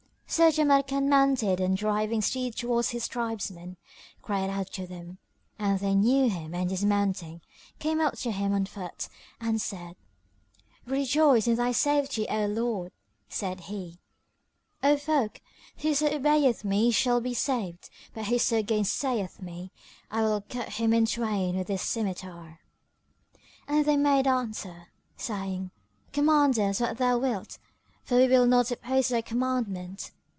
So 0.33 0.49
Jamrkan 0.49 1.09
mounted 1.09 1.59
and 1.59 1.75
driving 1.75 2.21
steed 2.21 2.55
towards 2.55 2.91
his 2.91 3.05
tribesmen, 3.09 3.75
cried 4.21 4.49
out 4.49 4.67
to 4.71 4.87
them; 4.87 5.17
and 5.59 5.77
they 5.77 5.93
knew 5.93 6.29
him 6.29 6.55
and 6.55 6.69
dismounting, 6.69 7.41
came 7.79 7.99
up 7.99 8.17
to 8.19 8.31
him 8.31 8.53
on 8.53 8.65
foot 8.65 9.09
and 9.41 9.59
said, 9.59 9.97
"We 10.85 10.99
rejoice 10.99 11.47
in 11.47 11.55
thy 11.57 11.73
safety, 11.73 12.29
O 12.29 12.33
our 12.43 12.47
lord!" 12.47 12.93
Said 13.27 13.59
he, 13.67 13.99
"O 14.81 14.95
folk, 14.95 15.41
whoso 15.81 16.07
obeyeth 16.07 16.63
me 16.63 16.91
shall 16.91 17.19
be 17.19 17.33
saved; 17.33 17.89
but 18.13 18.27
whoso 18.27 18.63
gainsayeth 18.63 19.41
me, 19.41 19.69
I 20.09 20.21
will 20.21 20.39
cut 20.47 20.69
him 20.69 20.93
in 20.93 21.05
twain 21.07 21.57
with 21.57 21.67
this 21.67 21.83
scymitar." 21.83 22.59
And 23.67 23.83
they 23.83 23.97
made 23.97 24.27
answer, 24.27 24.93
saying, 25.17 25.71
"Command 26.13 26.57
us 26.57 26.79
what 26.79 26.99
thou 26.99 27.17
wilt, 27.17 27.57
for 28.05 28.15
we 28.15 28.29
will 28.29 28.45
not 28.45 28.71
oppose 28.71 29.09
thy 29.09 29.19
commandment." 29.19 30.11